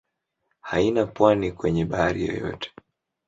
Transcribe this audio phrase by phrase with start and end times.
[0.61, 2.71] Haina pwani kwenye bahari yoyote.